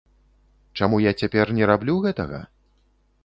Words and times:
Чаму 0.79 0.97
я 1.03 1.11
цяпер 1.21 1.53
не 1.59 1.69
раблю 1.71 1.95
гэтага? 2.05 2.39